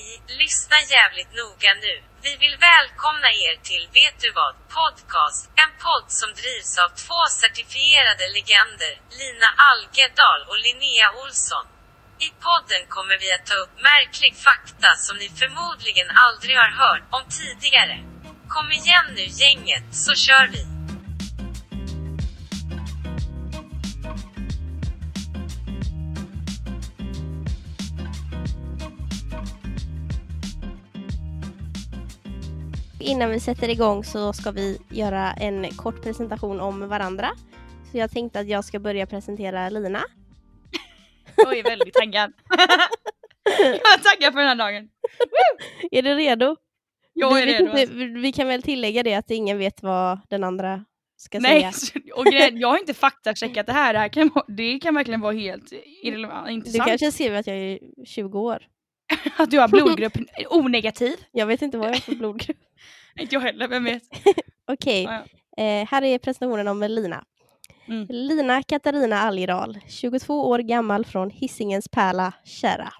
[0.00, 1.94] Hej, lyssna jävligt noga nu.
[2.26, 4.54] Vi vill välkomna er till Vet du vad?
[4.78, 5.42] Podcast.
[5.62, 11.66] En podd som drivs av två certifierade legender, Lina Algedal och Linnea Olsson.
[12.26, 17.04] I podden kommer vi att ta upp märklig fakta som ni förmodligen aldrig har hört
[17.16, 17.96] om tidigare.
[18.54, 20.79] Kom igen nu gänget, så kör vi!
[33.10, 37.30] Innan vi sätter igång så ska vi göra en kort presentation om varandra.
[37.92, 40.02] Så jag tänkte att jag ska börja presentera Lina.
[41.36, 42.32] Jag är väldigt taggad.
[43.58, 44.88] jag är taggad för den här dagen.
[45.90, 46.56] Är du redo?
[47.12, 47.78] Jag är redo.
[47.78, 50.84] inte- vi kan väl tillägga det att ingen vet vad den andra
[51.16, 52.02] ska Nej, säga.
[52.16, 53.92] och grejen, jag har inte faktacheckat det här.
[53.92, 56.46] Det, här kan, det kan verkligen vara helt irrelevant.
[56.46, 56.88] Du Intressant.
[56.88, 58.62] kanske skriver att jag är 20 år.
[59.36, 60.16] Att du har blodgrupp
[60.50, 61.16] O-negativ.
[61.32, 62.56] Jag vet inte vad jag har för blodgrupp.
[63.20, 64.02] Inte jag heller, vem vet.
[64.72, 65.24] Okej, Ja,
[65.64, 67.24] eh, här är presentationen om Lina.
[67.88, 68.06] Mm.
[68.08, 72.92] Lina Katarina Algerdal, 22 år gammal från Hisingens pärla Kärra.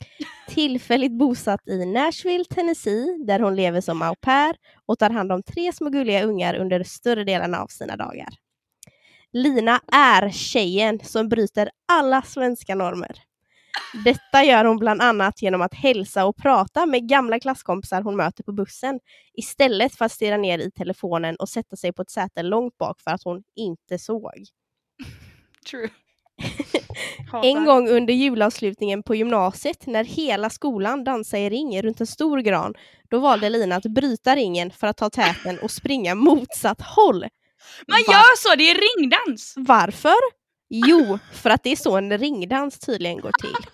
[0.48, 5.42] Tillfälligt bosatt i Nashville, Tennessee, där hon lever som au pair och tar hand om
[5.42, 8.28] tre små gulliga ungar under större delen av sina dagar.
[9.32, 13.27] Lina är tjejen som bryter alla svenska normer.
[14.04, 18.44] Detta gör hon bland annat genom att hälsa och prata med gamla klasskompisar hon möter
[18.44, 19.00] på bussen
[19.34, 23.00] istället för att stirra ner i telefonen och sätta sig på ett säte långt bak
[23.00, 24.32] för att hon inte såg.
[25.70, 25.88] True.
[27.42, 32.38] En gång under julavslutningen på gymnasiet när hela skolan dansade i ring runt en stor
[32.38, 32.74] gran,
[33.10, 37.20] då valde Lina att bryta ringen för att ta täten och springa motsatt håll.
[37.86, 39.54] Man Va- gör så, det är ringdans!
[39.56, 40.37] Varför?
[40.68, 43.54] Jo, för att det är så en ringdans tydligen går till.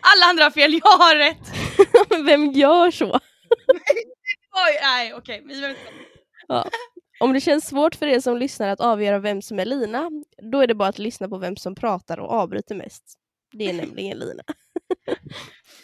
[0.00, 1.52] Alla andra har fel, jag har rätt!
[2.26, 3.06] Vem gör så?
[4.52, 5.38] Oj, nej okej.
[5.38, 5.76] inte-
[7.20, 10.10] Om det känns svårt för er som lyssnar att avgöra vem som är Lina,
[10.52, 13.02] då är det bara att lyssna på vem som pratar och avbryter mest.
[13.52, 14.42] Det är nämligen Lina.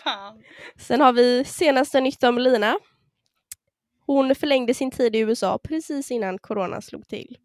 [0.04, 0.42] Fan.
[0.76, 2.78] Sen har vi senaste nytt om Lina.
[4.06, 7.36] Hon förlängde sin tid i USA precis innan corona slog till.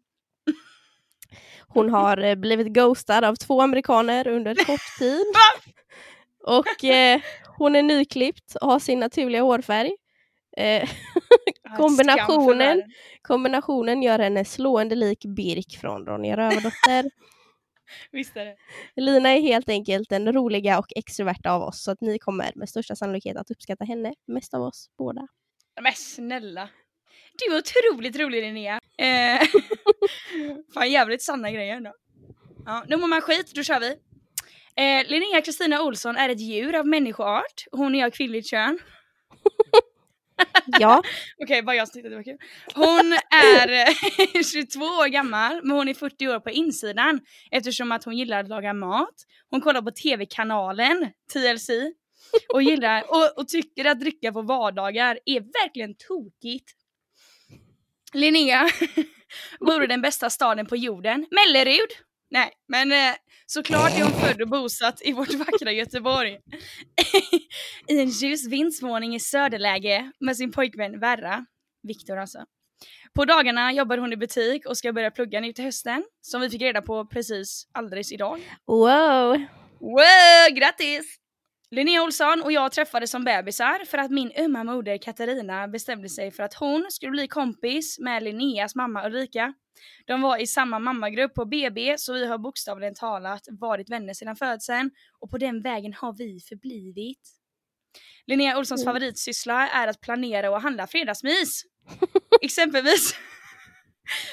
[1.68, 5.24] Hon har eh, blivit ghostad av två amerikaner under kort tid.
[6.46, 7.20] Och eh,
[7.58, 9.96] hon är nyklippt och har sin naturliga hårfärg.
[10.56, 10.88] Eh,
[11.76, 12.82] Kombinationen.
[13.22, 17.10] kombinationen gör henne slående lik Birk från Ronja Rövardotter.
[18.12, 18.56] Visst är det.
[18.96, 22.68] Lina är helt enkelt den roliga och extroverta av oss så att ni kommer med
[22.68, 25.28] största sannolikhet att uppskatta henne mest av oss båda.
[25.80, 26.68] Men snälla.
[27.38, 28.80] Du är otroligt rolig Linnea.
[28.98, 29.48] Eh,
[30.74, 31.92] fan jävligt sanna grejer ändå.
[32.66, 33.88] Ja, nu mår man skit, då kör vi.
[34.76, 37.64] Eh, Linnea Kristina Olsson är ett djur av människoart.
[37.70, 38.78] Hon är av kvinnligt kön.
[40.66, 41.02] Ja,
[41.42, 42.38] Okej, bara jag som tyckte det var kul.
[42.74, 47.20] Hon är eh, 22 år gammal, men hon är 40 år på insidan
[47.50, 49.14] eftersom att hon gillar att laga mat.
[49.50, 51.70] Hon kollar på tv-kanalen TLC
[52.54, 56.75] och gillar och, och tycker att dricka på vardagar är verkligen tokigt.
[58.16, 58.68] Linnea
[59.60, 61.90] bor i den bästa staden på jorden, Mellerud.
[62.30, 63.14] Nej, men eh,
[63.46, 66.38] såklart är hon född och bosatt i vårt vackra Göteborg.
[67.88, 71.46] I en ljus vindsvåning i söderläge med sin pojkvän Verra,
[71.82, 72.38] Viktor alltså.
[73.14, 76.50] På dagarna jobbar hon i butik och ska börja plugga nu till hösten, som vi
[76.50, 78.40] fick reda på precis alldeles idag.
[78.66, 79.46] wow!
[79.80, 81.25] Wow, grattis!
[81.70, 86.30] Linnea Olsson och jag träffades som bebisar för att min ömma moder Katarina bestämde sig
[86.30, 89.54] för att hon skulle bli kompis med Linneas mamma Ulrika.
[90.06, 94.36] De var i samma mammagrupp på BB så vi har bokstavligen talat varit vänner sedan
[94.36, 94.90] födseln
[95.20, 97.20] och på den vägen har vi förblivit.
[98.26, 98.94] Linnea Olssons Mm.
[98.94, 101.62] favoritsyssla är att planera och handla fredagsmys.
[102.42, 103.14] Exempelvis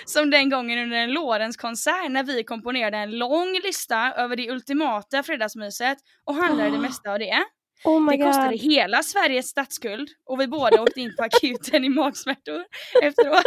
[0.05, 5.23] som den gången under en Lorentz-konsert när vi komponerade en lång lista över det ultimata
[5.23, 6.81] fredagsmyset och handlade det Ah.
[6.81, 7.43] mesta av det.
[7.85, 8.61] Oh my Det kostade god.
[8.61, 12.65] hela Sveriges statsskuld och vi båda åkte in på akuten i magsmärtor
[13.01, 13.45] efteråt.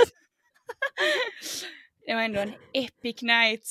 [2.07, 3.63] Det var ändå en epic night.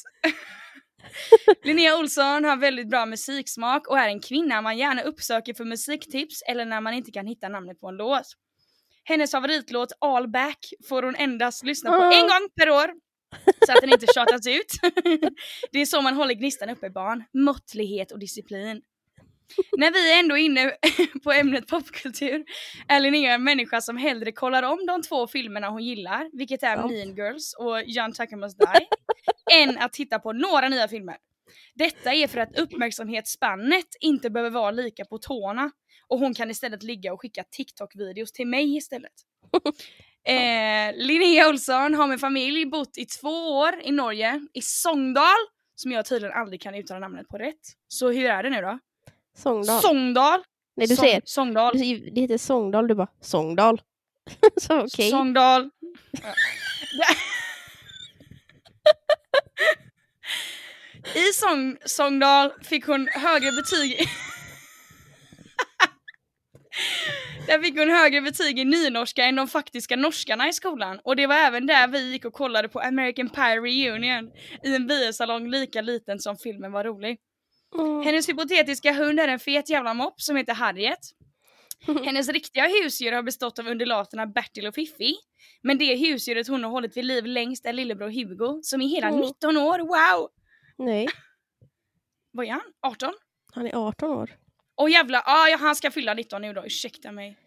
[1.63, 6.41] Linnea Olsson har väldigt bra musiksmak och är en kvinna man gärna uppsöker för musiktips
[6.47, 8.25] eller när man inte kan hitta namnet på en låt.
[9.07, 10.57] Hennes favoritlåt All Back
[10.89, 12.13] får hon endast lyssna på Ah.
[12.13, 12.91] en gång per år
[13.65, 14.71] så att den inte tjatas ut.
[15.71, 17.23] Det är så man håller gnistan uppe barn.
[17.33, 18.81] Måttlighet och disciplin.
[19.77, 20.71] När vi är ändå inne
[21.23, 22.45] på ämnet popkultur
[22.87, 26.75] är Linnea en människa som hellre kollar om de två filmerna hon gillar, vilket är.
[26.77, 28.87] Mean Girls och John Tucker Must Die,
[29.51, 31.17] än att titta på några nya filmer.
[31.75, 35.71] Detta är för att uppmärksamhetsspannet inte behöver vara lika på tårna
[36.09, 39.11] och hon kan istället ligga och skicka TikTok-videos till mig istället.
[40.27, 45.35] eh, Linnea Olsson har med familj bott i två år i Norge, i Sogndal,
[45.75, 47.61] som jag tydligen aldrig kan uttala namnet på rätt.
[47.87, 48.79] Så hur är det nu då?
[49.37, 49.81] Sångdal.
[49.81, 50.43] Sogndal!
[50.77, 51.77] Nej du Sång- ser, Sogndal.
[52.11, 53.81] det heter Sångdal, du bara Sångdal.
[54.61, 55.09] Så okej.
[55.09, 55.69] Sogndal.
[56.11, 57.15] Ja.
[61.15, 64.07] I Sång, Sogndal fick hon högre betyg
[67.47, 71.27] Där fick hon högre betyg i nynorska än de faktiska norskarna i skolan och det
[71.27, 74.31] var även där vi gick och kollade på American Pie Reunion
[74.63, 77.17] i en biosalong lika liten som filmen var rolig.
[77.79, 78.01] Mm.
[78.03, 80.99] Hennes hypotetiska hund är en fet jävla mopp som heter Harriet.
[82.05, 85.15] Hennes riktiga husdjur har bestått av undulaterna Bertil och Fiffi.
[85.63, 89.07] Men det husdjuret hon har hållit vid liv längst är lillebror Hugo som är hela
[89.07, 89.19] Mm.
[89.21, 89.79] 19 år.
[89.79, 90.29] Wow!
[90.77, 91.07] Nej,
[92.31, 92.61] Vad är han?
[92.81, 93.13] 18?
[93.53, 94.31] han är 18 år.
[94.77, 97.37] Åh jävlar, ah, ja, han ska fylla 19 nu då, ursäkta mig.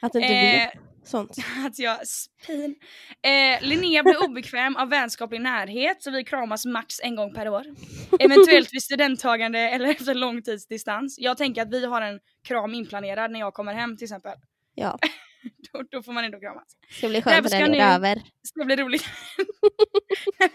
[0.00, 0.72] Att du inte Eh, vet
[1.04, 1.36] sånt.
[1.66, 2.76] att jag spin.
[3.22, 7.64] Eh, Linnea blir obekväm av vänskaplig närhet så vi kramas max en gång per år.
[8.20, 11.16] Eventuellt vid studenttagande eller efter lång tids distans.
[11.18, 14.32] Jag tänker att vi har en kram inplanerad när jag kommer hem till exempel.
[14.74, 14.98] Ja,
[15.72, 16.64] Då, då får man ändå kramas.
[16.90, 18.14] ska bli skönt när nu- är över.
[18.14, 19.04] Det ska bli roligt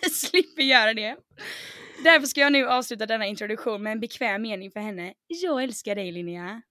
[0.01, 1.15] vi slipper göra det.
[2.03, 5.13] Därför ska jag nu avsluta denna introduktion med en bekväm mening för henne.
[5.27, 6.61] Jag älskar dig Linnea.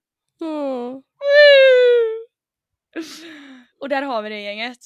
[0.41, 1.01] Mm.
[3.81, 4.77] Och där har vi det gänget.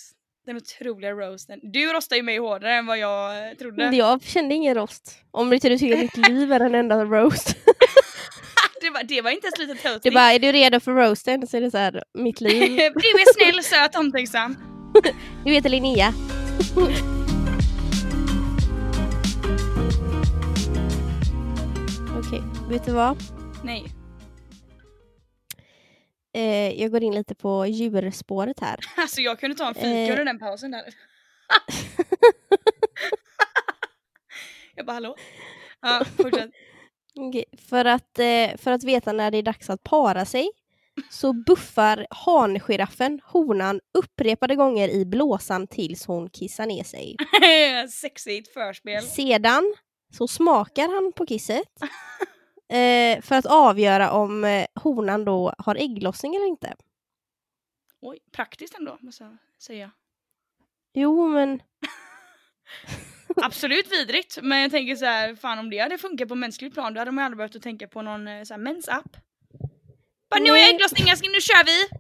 [0.45, 1.59] Den otroliga roasten.
[1.63, 3.83] Du rostar ju mig hårdare än vad jag eh, trodde.
[3.95, 5.18] Jag kände ingen rost.
[5.31, 7.56] Om inte du tycker att mitt liv är en enda roast.
[8.81, 10.12] Det var, det var inte ens lite Du toasty.
[10.12, 11.47] bara, är du redo för roasten?
[11.47, 12.75] Så är det så här, mitt liv.
[12.77, 14.56] du är snäll, söt, omtänksam.
[15.45, 16.13] Du heter Linnea.
[22.19, 23.18] Okej, vet du vad?
[23.63, 23.86] Nej.
[26.33, 28.80] Eh, jag går in lite på djurspåret här.
[28.98, 30.10] Alltså jag kunde ta en fika Eh.
[30.12, 30.83] under den pausen där.
[34.75, 35.16] jag bara hallå?
[35.81, 36.50] Ja, fortsätt.
[37.19, 40.50] Okej, För, att, eh, för att veta när det är dags att para sig
[41.12, 47.16] så buffar hangiraffen honan upprepade gånger i blåsan tills hon kissar ner sig.
[47.89, 49.04] Sexigt förspel.
[49.04, 49.74] Sedan
[50.11, 51.81] så smakar han på kisset
[52.69, 56.75] eh, för att avgöra om eh, honan då har ägglossning eller inte.
[58.01, 59.91] Oj, praktiskt ändå måste jag säga.
[60.94, 61.61] Jo, men
[63.35, 66.94] Absolut vidrigt, men jag tänker så här, fan om det hade funkat på mänskligt plan
[66.94, 69.17] då hade man aldrig behövt att tänka på någon eh, så här, mensapp.
[70.29, 72.00] Bara nu har jag ägglossning älskling, nu kör vi!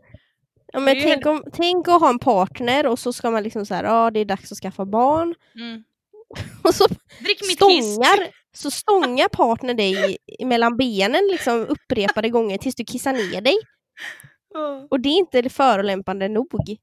[0.73, 3.73] Ja, men tänk, om, tänk att ha en partner och så ska man liksom så
[3.73, 5.35] här, ja det är dags att skaffa barn.
[5.55, 5.83] Mm.
[6.63, 6.87] Och så
[7.19, 7.55] Drick mitt kiss!
[7.55, 8.27] stångar,
[8.57, 13.55] så stångar partner dig mellan benen liksom upprepade gånger tills du kissar ner dig.
[14.89, 16.77] Och det är inte förolämpande nog.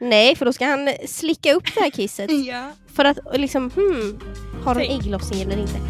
[0.00, 2.72] Nej, för då ska han slicka upp det här kisset Ja.
[2.94, 4.20] för att liksom, hmm,
[4.64, 5.80] har hon ägglossning eller inte?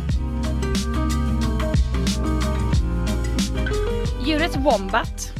[4.26, 5.32] Djuret Wombat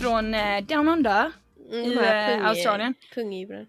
[0.00, 1.32] från eh, Down Under,
[1.72, 2.94] Mm, I, eh, Australien.
[3.14, 3.66] Pungdjuren.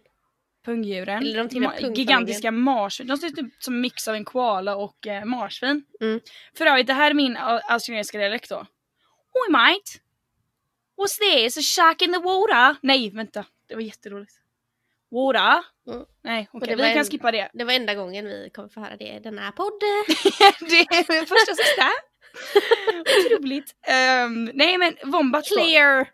[0.65, 1.23] Pungdjuren.
[1.23, 1.93] Eller de Ma-.
[1.95, 3.07] Gigantiska marsvin.
[3.07, 5.83] De ser ut typ som en mix av en koala och eh, marsvin.
[6.01, 6.19] Mm.
[6.57, 8.65] För övrigt, det här är min au- australiensiska dialekt då.
[9.33, 9.91] Oj mate!
[10.97, 11.57] What's this?
[11.57, 12.75] A shark in the water?
[12.81, 13.45] Nej, vänta.
[13.67, 14.33] Det var jätteroligt.
[15.11, 15.63] Water?
[15.93, 16.05] Mm.
[16.23, 16.67] Nej, okej.
[16.67, 17.49] det Vi kan en- skippa det.
[17.53, 20.03] Det var enda gången vi kommer få höra det i den här podden.
[20.69, 21.87] det är min första sista.
[23.35, 23.75] Otroligt.
[24.25, 25.55] Um, nej men Wombats då.
[25.55, 26.07] Clear!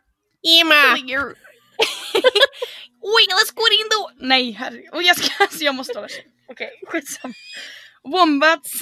[0.62, 0.98] Emma!
[0.98, 1.34] Clear.
[3.08, 4.26] Oj, let's go in då!
[4.28, 4.90] Nej, herregud.
[5.04, 6.08] Jag ska, alltså jag måste hålla.
[6.48, 7.34] Okej, skitsamma.
[8.04, 8.74] Wombats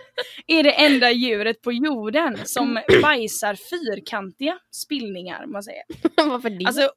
[0.46, 5.82] är det enda djuret på jorden som bajsar fyrkantiga spillningar, man säger.
[6.30, 6.64] Varför det?
[6.66, 6.90] Alltså,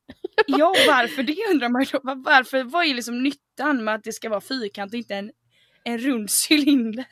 [0.47, 1.99] ja varför det undrar man då.
[2.03, 5.31] Var- Varför, vad är liksom nyttan med att det ska vara fyrkant och inte en,
[5.83, 7.05] en rund cylinder?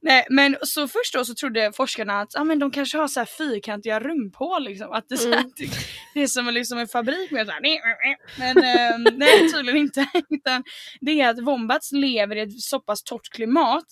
[0.00, 3.20] Nej men så först då så trodde forskarna att ah, men de kanske har så
[3.20, 4.92] här fyrkantiga rumphål liksom.
[4.92, 5.50] Att det, så här, Mm.
[6.14, 8.16] det, är som liksom en fabrik med så här, nej, nej.
[8.38, 10.06] Men ehm, nej tydligen inte.
[10.30, 10.64] Utan
[11.00, 13.84] det är att wombats lever i ett så pass torrt klimat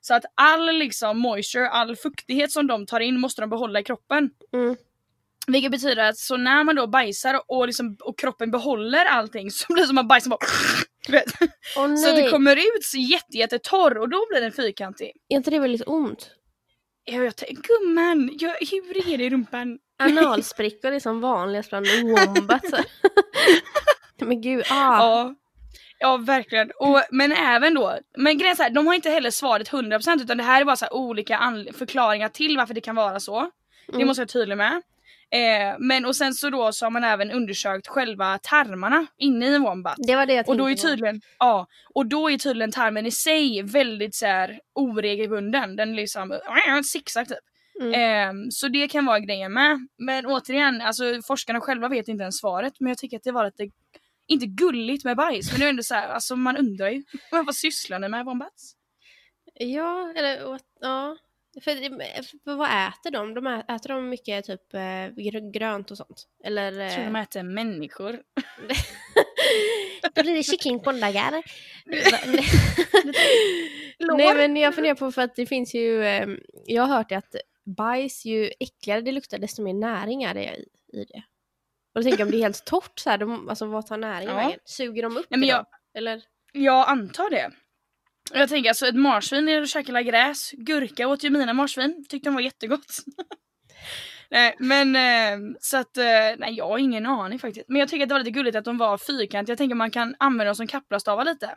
[0.00, 3.84] så att all liksom moisture, all fuktighet som de tar in måste de behålla i
[3.84, 4.30] kroppen.
[4.52, 4.76] Mm.
[5.48, 9.72] Vilket betyder att så när man då bajsar och, liksom, och kroppen behåller allting så
[9.72, 10.38] blir det som att bajsen bara.
[11.76, 13.38] Åh Så det kommer ut så jätte,
[13.98, 15.12] och då blir den fyrkantig.
[15.28, 16.30] är inte det väldigt ont?
[17.04, 19.78] Ja, jag tänkte, gumman, jag, hur är det i rumpan?
[19.98, 22.70] Analsprickor är som vanligast bland wombats.
[24.20, 24.98] Men gud, ah.
[24.98, 25.34] Ja.
[25.98, 26.70] Ja verkligen.
[26.78, 30.22] Och, men även då, men grejen är så här, de har inte heller svaret 100%
[30.22, 31.38] utan det här är bara så olika
[31.74, 33.50] förklaringar till varför det kan vara så.
[33.86, 34.06] Det Mm.
[34.06, 34.82] måste jag vara tydlig med.
[35.30, 39.54] Eh, men och sen så då så har man även undersökt själva tarmarna inne i
[39.54, 39.96] en wombat.
[39.98, 40.90] Det var det jag Och då är tänkte på.
[40.90, 45.76] tydligen, ja, och då är tydligen tarmen i sig väldigt så här oregelbunden.
[45.76, 47.38] Den är liksom äh, zigzag typ.
[47.80, 47.94] Mm.
[47.94, 49.88] Ehm, så det kan vara grejen med.
[49.98, 52.72] Men återigen, alltså forskarna själva vet inte ens svaret.
[52.80, 53.74] Men jag tycker att det var lite,
[54.26, 55.52] inte gulligt med bajs.
[55.52, 57.02] Men det är ändå så här, alltså man undrar ju.
[57.30, 58.74] Vad vad sysslar ni med wombats?
[59.54, 61.16] Ja, eller ja.
[61.64, 63.34] För, för vad äter de?
[63.34, 66.26] de ä- äter de mycket typ eh, gr- grönt och sånt?
[66.44, 66.72] Eller?
[66.72, 68.12] Jag tror de eh, äter människor.
[70.14, 71.32] Då blir det kyckling på dagar.
[73.98, 74.16] Lår.
[74.16, 76.26] Nej men jag funderar på för att det finns ju, eh,
[76.66, 77.34] jag har hört att
[77.76, 80.44] bajs ju äckligare det luktar desto mer näring är det
[80.92, 81.22] i, det.
[81.94, 83.96] Och då tänker jag om det är helt torrt så här, de, alltså vad tar
[83.96, 84.34] näring Ja.
[84.34, 84.58] vägen?
[84.64, 85.66] Suger de upp Nej, det jag-?
[85.94, 86.22] Eller?
[86.52, 87.50] Jag antar det.
[88.32, 90.50] Jag tänker alltså ett marsvin är att käka gräs.
[90.52, 92.04] Gurka åt ju mina marsvin.
[92.08, 92.98] Tyckte de var jättegott.
[94.30, 96.04] nej men eh, så att eh,
[96.38, 97.68] nej jag har ingen aning faktiskt.
[97.68, 99.52] Men jag tycker att det var lite gulligt att de var fyrkantiga.
[99.52, 101.54] Jag tänker man kan använda dem som kaplastavar lite.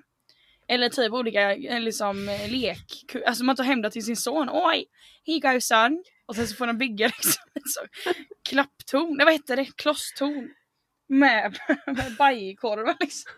[0.68, 3.06] Eller typ olika eh, liksom lek.
[3.28, 4.50] Alltså man tar hem det till sin son.
[4.52, 4.86] Oj!
[5.26, 6.04] he goes son.
[6.26, 7.82] Och sen så får de bygga liksom ett så
[8.50, 9.18] klapptorn.
[9.18, 9.66] Nej vad heter det?
[9.66, 10.50] Klosstorn.
[11.10, 13.32] Med, med bajkorvar liksom.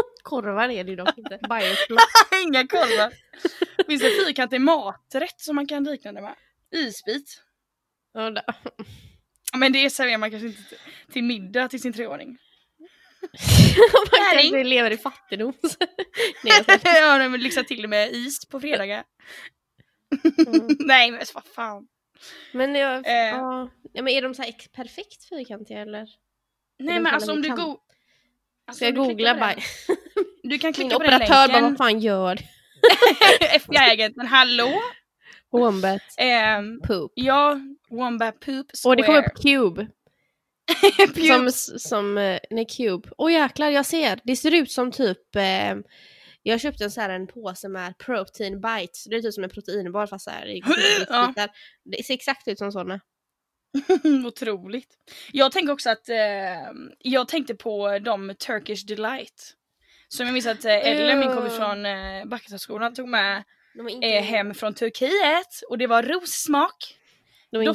[0.22, 1.38] Korvar är det ju dock inte.
[1.48, 2.00] Bajsblock.
[2.46, 3.12] Inga korvar.
[3.86, 6.34] Finns det fyrkantig maträtt som man kan likna det med?
[6.74, 7.42] Isbit.
[8.12, 8.42] Ja,
[9.56, 10.62] Men det serverar man kanske inte
[11.12, 12.38] till- middag till sin treåring.
[14.12, 15.52] Man kanske lever i fattigdom.
[16.44, 19.04] Nej, ja, de vill lyxa till med is på fredagar.
[20.46, 20.76] Mm.
[20.80, 21.88] Nej men vad fan.
[22.52, 23.12] Men, jag, Eh.
[23.12, 23.70] ja.
[23.94, 24.42] Men är de så
[24.72, 26.08] perfekt fyrkantiga eller?
[26.78, 27.80] Nej men alltså om du go-
[28.70, 29.86] alltså, jag om du klickar googla på den- bajs?
[30.42, 31.64] Du kan Min klicka på den operatör bara, länken.
[31.64, 32.42] vad fan gör du?
[33.56, 34.72] FBI-agenten, hallå?
[35.52, 37.12] Wombat Ehm, poop.
[37.14, 37.60] ja,
[37.90, 39.26] Wombat Poop Och det kommer Square.
[39.36, 39.86] upp Cube.
[41.28, 43.08] Som, som, eh, nej Cube.
[43.18, 44.20] Åh jäklar, jag ser.
[44.24, 45.74] Det ser ut som typ, eh,
[46.42, 49.04] jag köpte en så här en påse med protein bites.
[49.04, 50.62] Det är typ som en proteinbar fast så här i
[51.08, 51.34] Ja.
[51.84, 53.00] Det ser exakt ut som sådana.
[54.26, 54.88] Otroligt.
[55.32, 56.16] Jag tänker också att, eh,
[56.98, 59.56] jag tänkte på de Turkish Delight.
[60.08, 63.44] Som jag minns att eh, Ellen, min kompis från eh, Backestadsskolan, tog med
[64.02, 65.62] eh, hem från Turkiet.
[65.68, 66.96] Och det var rossmak.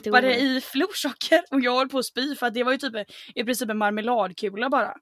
[0.06, 1.44] Doppade i florsocker.
[1.52, 3.70] Och jag höll på att spy för att det var ju typ en- i princip
[3.70, 4.96] en marmeladkula bara.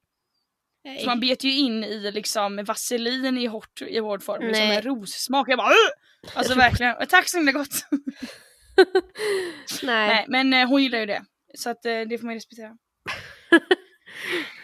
[0.86, 1.00] Nej.
[1.00, 4.42] Så man bet ju in i liksom vaselin i hårt, i hård form.
[4.48, 4.76] Liksom Nej.
[4.76, 5.50] med rossmak.
[5.50, 6.96] Jag bara "Ugh!" Alltså verkligen.
[7.10, 7.70] Tack så himla gott.
[9.84, 10.08] Nej.
[10.08, 11.24] Nej men eh, hon gillar ju det.
[11.58, 12.78] Så att eh, det får man ju respektera.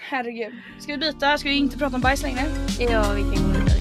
[0.01, 0.53] Herregud.
[0.79, 1.37] Ska vi byta?
[1.37, 2.41] Ska vi inte prata om bajs längre?
[2.79, 3.79] Ja, vi kan gå vidare.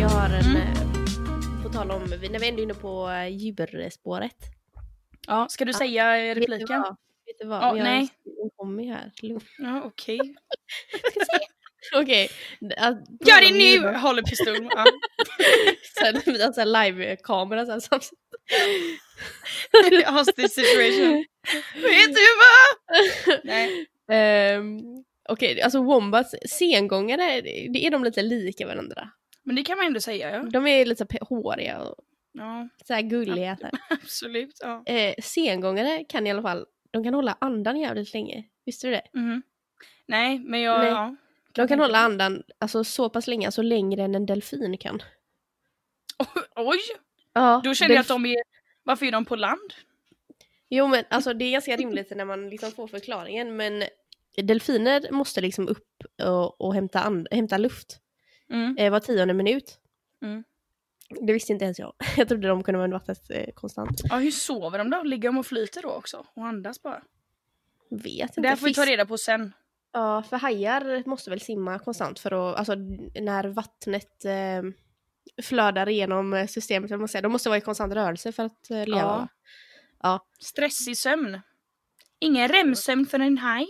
[0.00, 0.56] Jag har en, Mm.
[0.56, 4.36] eh, på tal om, när vi ändå är inne på djurspåret.
[5.26, 6.82] Ja, ska du säga repliken?
[7.26, 7.62] Vet du vad?
[7.62, 8.08] Ja, Jag- nej.
[8.56, 9.12] Kommer ju här.
[9.58, 10.20] Ja, okej.
[11.96, 12.28] Okej.
[12.76, 13.98] att- på Gör det nu!
[13.98, 14.68] Håller pistol.
[14.74, 14.84] Ja.
[16.00, 18.18] Sen vi har så här live-kamera så här samtidigt.
[20.08, 21.24] Hostage situation.
[21.74, 23.40] Vet du vad?
[23.44, 23.86] Nej.
[24.10, 24.78] Ehm,
[25.28, 29.10] Okej, alltså wombats, sengångare, det är de lite lika varandra.
[29.42, 30.42] Men det kan man ändå säga ja.
[30.42, 31.94] De är lite håriga och
[32.32, 33.56] Ja, så här gulliga.
[33.56, 33.72] Så här.
[34.02, 34.58] absolut.
[34.60, 34.82] Ja.
[34.86, 38.44] Eh, sengångare kan i alla fall, de kan hålla andan jävligt länge.
[38.66, 39.02] Visste du det?
[39.12, 39.42] Mhm.
[40.06, 40.78] Nej, men jag...
[40.78, 40.88] Nej.
[40.88, 41.16] Ja.
[41.52, 45.02] De kan hålla andan alltså, så pass länge, alltså längre än en delfin kan.
[46.56, 46.78] Oj!
[47.32, 48.42] Ja, Då känner jag att de är...
[48.82, 49.74] Varför är de på land?
[50.68, 53.84] Jo men alltså det är ganska rimligt när man liksom får förklaringen men
[54.36, 55.88] delfiner måste liksom upp
[56.22, 58.00] och, och hämta, and- hämta luft
[58.50, 58.76] Mm.
[58.78, 59.78] eh, var tionde minut.
[60.22, 60.44] Mm.
[61.20, 61.92] Det visste inte ens jag.
[62.16, 64.00] Jag trodde de kunde vara under vattnet eh, konstant.
[64.10, 65.02] Ja, hur sover de då?
[65.02, 66.26] Ligger de och flyter då också?
[66.34, 67.02] Och andas bara?
[67.90, 68.40] Vet inte.
[68.40, 69.52] Det här får vi ta reda på sen.
[69.92, 72.74] Ja, för hajar måste väl simma konstant för att, alltså
[73.20, 74.62] när vattnet eh,
[75.42, 78.86] flödar igenom eh, systemet, man säger, de måste vara i konstant rörelse för att eh,
[78.86, 78.98] leva.
[79.00, 79.28] Ja.
[80.02, 80.26] Ja.
[80.38, 81.40] Stressig sömn.
[82.20, 83.66] Ingen REM-sömn för en haj.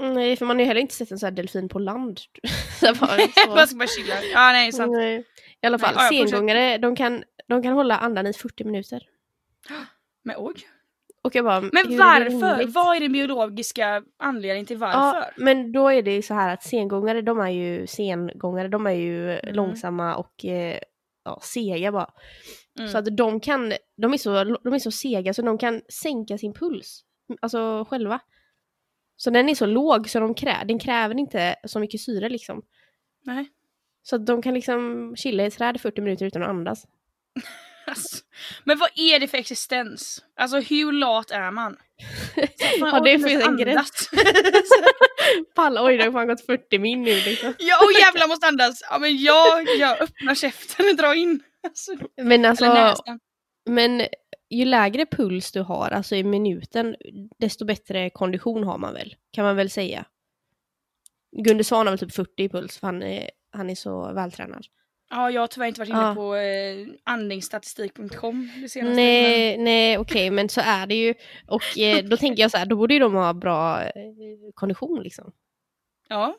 [0.00, 2.20] Nej, för man har ju heller inte sett en sån här delfin på land.
[2.80, 3.18] så bara.
[3.46, 4.14] Bara ska bara chilla.
[4.32, 4.92] Ja, nej, sant.
[4.92, 5.24] Nej.
[5.62, 9.02] I alla fall, Nej, sengångare, de kan, de kan hålla andan i 40 minuter.
[10.24, 10.54] Men oj.
[11.22, 12.66] Och jag bara, Men är det varför?
[12.66, 14.98] Vad är den biologiska anledningen till varför?
[14.98, 18.86] Ja, men då är det ju så här att sengångare, de är ju sengångare, de
[18.86, 19.54] är ju Mm.
[19.54, 20.78] långsamma och eh,
[21.24, 22.10] ja, sega bara.
[22.78, 22.90] Mm.
[22.90, 26.38] Så att de kan, de är så, de är så sega så de kan sänka
[26.38, 27.04] sin puls,
[27.40, 28.20] alltså själva.
[29.16, 32.62] Så den är så låg så de krä den kräver inte så mycket syre liksom.
[33.24, 33.48] Nej.
[34.02, 36.86] Så att de kan liksom chilla i ett träd i 40 minuter utan att andas.
[37.86, 38.16] Alltså.
[38.64, 40.24] Men vad är det för existens?
[40.36, 41.76] Alltså hur lat är man?
[42.34, 44.10] Så man Ja, det finns en gräns.
[45.54, 47.54] Palla, oj det har fan gått 40 min nu liksom.
[47.58, 48.82] ja och jävlar måste andas.
[48.90, 51.42] Ja men jag, jag öppnar käften och drar in.
[51.62, 53.02] Alltså, Men alltså,
[53.70, 54.06] men
[54.50, 56.96] ju lägre puls du har, alltså i minuten,
[57.38, 59.14] desto bättre kondition har man väl?
[59.32, 60.04] Kan man väl säga.
[61.44, 64.66] Gunde Svan har väl typ 40 i puls för han är, han är så vältränad.
[65.10, 66.14] Ja jag har tyvärr inte varit inne Ja.
[66.14, 68.94] på eh, andningsstatistik.com det senaste.
[68.96, 71.14] Nej, nej okej men så är det ju.
[71.46, 73.90] Och eh, då tänker jag så här, då borde ju de ha bra eh,
[74.54, 75.32] kondition liksom.
[76.08, 76.36] Men, ja.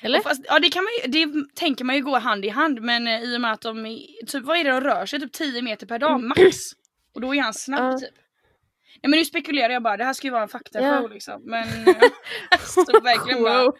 [0.00, 0.20] Eller?
[0.20, 3.06] Fast, ja det kan man ju, det tänker man ju gå hand i hand men
[3.06, 5.20] eh, i och med att de, typ vad är det de rör sig?
[5.20, 6.56] Typ 10 meter per dag max.
[7.14, 7.92] Och då är han snabb Mm.
[7.92, 7.98] Ja.
[7.98, 8.14] typ.
[9.02, 11.08] Nej men nu spekulerar jag bara, det här ska ju vara en faktashow Ja.
[11.08, 11.42] liksom.
[11.44, 11.68] Men
[12.50, 13.62] alltså, verkligen bara.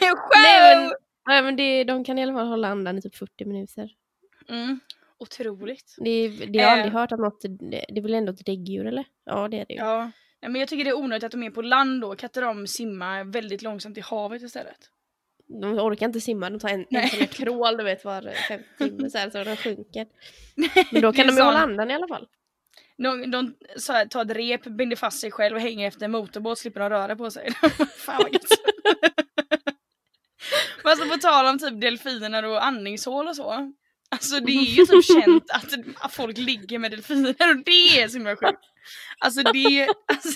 [0.00, 0.18] Show!
[0.36, 0.92] Nej, men,
[1.24, 3.90] ja, men det, de kan i alla fall hålla andan i typ 40 minuter.
[4.48, 4.80] Mm.
[5.18, 5.94] Otroligt.
[5.98, 6.98] Det, det har jag aldrig Eh.
[7.00, 9.04] hört att något, det, det är väl ändå ett däggdjur eller?
[9.24, 9.80] Ja det är det ju.
[9.80, 10.10] Ja.
[10.42, 12.16] Nej, men jag tycker det är onödigt att de är på land då.
[12.16, 14.78] Kan inte de simma väldigt långsamt i havet istället?
[15.60, 17.08] De orkar inte simma, de tar en, en Nej.
[17.08, 20.06] sån här crawl du vet var fem timmar så, här, så de sjunker.
[20.92, 22.26] Men då kan de ju hålla sån- andan i alla fall.
[22.96, 23.54] De, de
[23.88, 26.90] här, tar ett rep, binder fast sig själv och hänger efter en motorbåt slipper de
[26.90, 27.50] röra på sig.
[27.96, 28.42] Fan vad gött.
[30.84, 33.72] Men alltså på tal om typ delfiner och andningshål och så.
[34.10, 38.16] Alltså det är ju typ känt att, folk ligger med delfiner och det är så
[38.16, 38.64] himla sjukt.
[39.18, 40.28] Alltså det är alltså,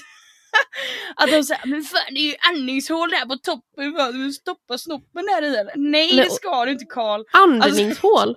[1.17, 4.13] Att de säger men fan det är ju andningshål där på toppen, va?
[4.13, 5.73] du stoppa snoppen där i eller?
[5.77, 7.25] Nej Men- det ska du inte Karl.
[7.33, 8.37] Andningshål!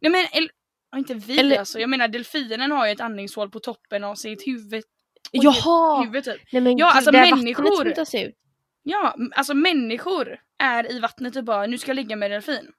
[0.00, 0.50] Nej men el-
[0.92, 4.14] ja, inte vi Eller- alltså, jag menar delfinen har ju ett andningshål på toppen av
[4.14, 4.84] sitt huvud.
[5.30, 6.02] Jaha!
[6.02, 6.52] sitt huvud typ.
[6.52, 8.34] Nej men Ja, alltså där människor- vattnet sprutas ut.
[8.82, 12.70] Ja, alltså människor är i vattnet och bara nu ska jag ligga med delfin.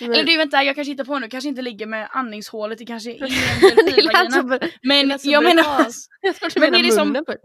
[0.00, 2.86] Men, Eller du vänta, jag kanske hittar på nu, kanske inte ligger med andningshålet, det
[2.86, 3.28] kanske är en
[3.86, 4.30] delfinvagina.
[4.30, 5.86] som, Men som jag en menar...
[6.20, 7.38] jag trodde du Men menade är det som- munnen det.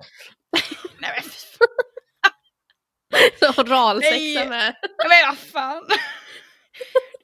[0.99, 1.23] Nej men,
[3.53, 4.49] Så Oralsexa Nej.
[4.49, 4.75] med.
[5.09, 5.83] men vad fan.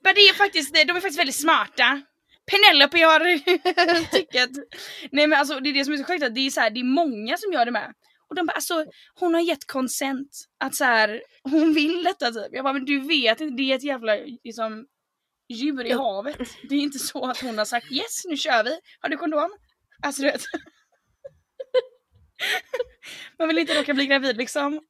[0.03, 2.01] Men det är faktiskt, de är faktiskt väldigt smarta.
[2.51, 3.37] Penelope har
[4.11, 4.35] tyckt
[5.11, 6.69] Nej men alltså det är det som är så sjukt att det är så här,
[6.69, 7.93] det är många som gör det med.
[8.29, 12.47] Och de bara alltså hon har gett consent att så här, hon vill detta typ.
[12.51, 14.87] Jag bara men du vet inte, det är ett jävla liksom
[15.49, 16.49] djur i havet.
[16.69, 19.51] Det är inte så att hon har sagt yes nu kör vi, har du kondom?
[20.03, 20.41] Alltså du vet.
[23.37, 24.81] Man vill inte råka bli gravid liksom.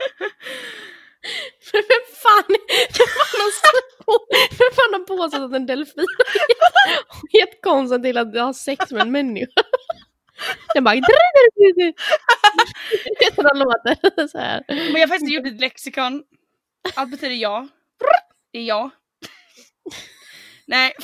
[1.72, 4.12] Vem fan, vem fan har på,
[4.50, 6.06] vem fan har påstått att en delfin
[7.08, 9.52] har gett konsten till att ha sex med en människa?
[10.74, 10.94] Den bara...
[10.94, 11.04] Vet
[13.36, 14.28] du den låter?
[14.28, 14.64] Så här.
[14.68, 16.22] Men jag har faktiskt gjort ett lexikon.
[16.94, 17.68] Allt betyder ja.
[18.52, 18.90] Det är ja.
[20.66, 20.92] Nej.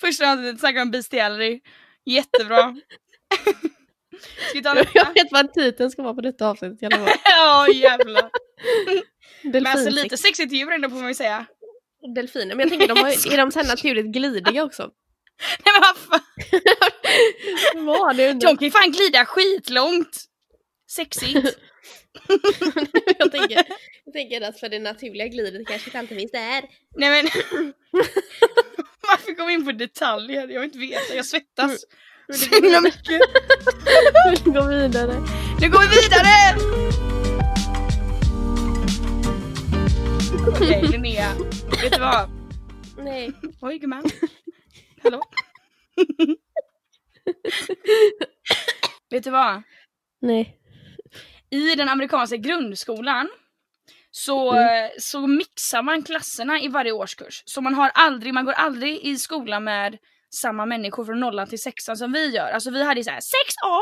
[0.00, 1.60] Första avsnittet snackar om bestiality.
[2.04, 2.76] Jättebra.
[4.62, 7.16] Ta Jag vet vad titeln ska vara på detta avsnitt i alla fall.
[7.24, 8.30] Ja jävlar.
[9.42, 11.46] Men alltså lite sexigt djur ändå får man ju säga.
[12.14, 14.82] Delfiner, men jag tänker de har, är de här naturligt glidliga också?
[15.64, 17.86] Nej men vad fan.
[17.86, 18.16] Vad?
[18.16, 20.24] Det De kan ju fan glida skitlångt.
[20.90, 21.58] Sexigt.
[23.18, 23.64] jag, tänker,
[24.04, 26.64] jag tänker att för det naturliga glidet kanske inte alltid finns där.
[26.96, 27.30] Nej men.
[29.08, 30.48] Varför kom vi in på detaljer?
[30.48, 31.84] Jag vill inte veta, jag svettas.
[32.32, 33.20] Så himla mycket.
[34.44, 35.14] Vi går vidare.
[35.60, 36.58] Nu går vi vidare!
[40.48, 41.32] Okej Linnea,
[41.82, 42.30] vet du vad?
[42.98, 43.32] Nej.
[43.60, 44.04] Oj gumman.
[45.02, 45.22] Hallå?
[49.10, 49.62] vet du vad?
[50.20, 50.56] Nej.
[51.50, 53.28] I den amerikanska grundskolan
[54.10, 54.90] så, Mm.
[54.98, 57.42] så mixar man klasserna i varje årskurs.
[57.46, 59.98] Så man, har aldrig, man går aldrig i skolan med
[60.34, 62.50] samma människor från nollan till sexan som vi gör.
[62.50, 63.80] Alltså vi hade så här 6A!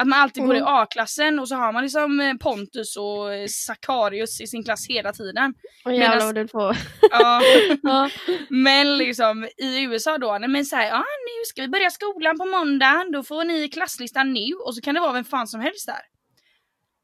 [0.00, 0.74] Att man alltid går i Mm.
[0.74, 5.12] A-klassen och så har man liksom eh, Pontus och eh, Sakarius i sin klass hela
[5.12, 5.54] tiden.
[5.84, 6.76] Medans- jävlar vad du får.
[7.10, 7.42] Ja.
[7.82, 8.10] Ja.
[8.48, 12.44] Men liksom i USA då, nej men såhär, ja nu ska vi börja skolan på
[12.44, 15.86] måndag, då får ni klasslistan nu och så kan det vara vem fan som helst
[15.86, 16.00] där.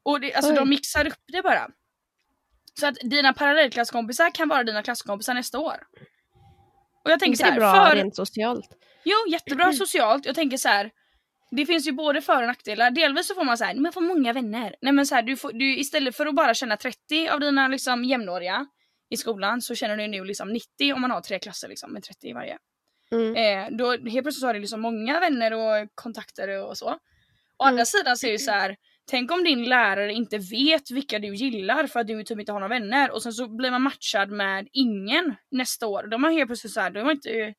[0.05, 0.57] Och det, alltså Oj.
[0.57, 1.67] de mixar upp det bara.
[2.79, 5.77] Så att dina parallellklasskompisar kan vara dina klasskompisar nästa år.
[7.05, 8.65] Och jag tänker Inte så det här, bra för, rent socialt?
[9.03, 10.91] jo jättebra socialt, jag tänker så här.
[11.51, 12.91] Det finns ju både för och nackdelar.
[12.91, 14.75] Delvis så får man så här, man får många vänner.
[14.81, 17.67] Nej men så här, du får, du, istället för att bara känna 30 av dina
[17.67, 18.65] liksom jämnåriga
[19.09, 22.03] i skolan så känner du nu liksom 90 om man har tre klasser liksom med
[22.03, 22.57] 30 i varje.
[23.11, 23.35] Mm.
[23.35, 26.85] Eh, då helt plötsligt så har du liksom många vänner och kontakter och så.
[26.85, 27.73] Å Mm.
[27.73, 28.75] andra sidan så är det så här.
[29.07, 32.59] Tänk om din lärare inte vet vilka du gillar för att du typ inte har
[32.59, 36.07] några vänner och sen så blir man matchad med ingen nästa år.
[36.07, 37.53] Då är man helt plötsligt såhär, då är man inte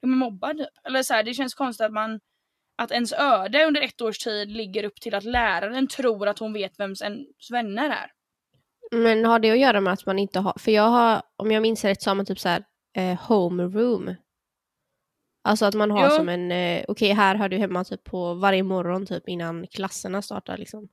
[0.00, 0.58] de är mobbad.
[0.58, 0.68] Typ.
[0.84, 2.20] Eller så här, det känns konstigt att man
[2.78, 6.52] att ens öde under ett års tid ligger upp till att läraren tror att hon
[6.52, 8.10] vet vem ens vänner är.
[8.90, 11.62] Men har det att göra med att man inte har, för jag har, om jag
[11.62, 12.64] minns rätt så har man typ så här
[12.96, 14.14] eh, homeroom.
[15.46, 16.10] Alltså att man har Jo.
[16.10, 20.22] som en, eh, okej här hör du hemma typ på varje morgon typ innan klasserna
[20.22, 20.88] startar liksom.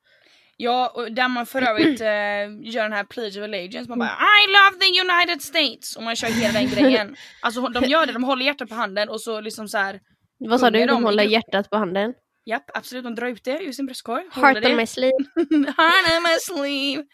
[0.57, 4.09] Ja, och där man för övrigt eh, gör den här Pledge of Allegiance, man bara
[4.09, 5.95] I love the United States!
[5.95, 7.15] Och man kör hela den grejen.
[7.41, 9.99] Alltså de gör det, de håller hjärtat på handen och så liksom så här.
[10.37, 10.85] Vad sa du?
[10.85, 12.13] De håller hjärtat på handen?
[12.45, 14.23] japp absolut, de drar ut det ur sin bröstkorg.
[14.31, 14.71] Heart det.
[14.71, 15.17] on my sleeve.
[15.77, 17.05] Heart on my sleeve.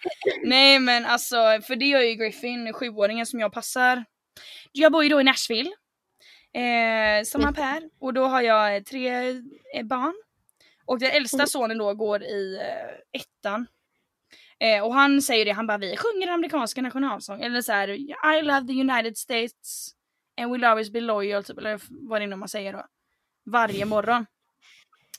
[0.44, 1.36] Nej men alltså,
[1.68, 4.06] för det gör ju Griffin, sjuåringen som jag passar.
[4.72, 5.70] Jag bor ju då i Nashville.
[6.54, 7.54] Eh, som Mm.
[7.54, 7.82] Per.
[8.00, 9.30] Och då har jag tre
[9.76, 10.14] eh, barn.
[10.86, 11.48] Och den äldsta Mm.
[11.48, 13.68] sonen då går i eh, ettan.
[14.60, 17.44] Eh, och han säger det, han bara vi sjunger den amerikanska nationalsången.
[17.52, 17.88] Eller så här,
[18.40, 19.90] I love the United States
[20.42, 22.86] and we'll always be loyal, typ, eller vad det är nu man säger då.
[23.46, 24.26] Varje morgon.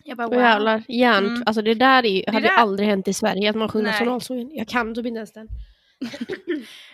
[0.04, 0.38] Jag bara Wow.
[0.40, 1.28] Jävlar, hjärnt.
[1.28, 1.42] Mm.
[1.46, 4.50] Alltså det där är Det hade där- aldrig hänt i Sverige att man sjunger nationalsången.
[4.54, 5.48] Jag kan typ inte ens den.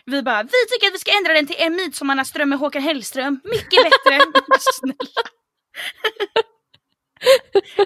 [0.05, 3.41] Vi bara, vi tycker att vi ska ändra den till En midsommarnattsdröm med Håkan Hellström.
[3.45, 4.21] Mycket bättre.
[4.81, 5.23] Snälla.